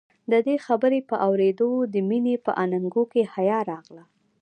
د 0.31 0.33
دې 0.47 0.55
خبرې 0.65 0.99
په 1.09 1.15
اورېدو 1.27 1.69
د 1.93 1.95
مينې 2.09 2.35
په 2.45 2.51
اننګو 2.63 3.03
کې 3.11 3.21
حيا 3.33 3.59
راغله. 3.71 4.03